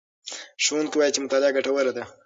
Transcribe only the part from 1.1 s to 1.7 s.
چې مطالعه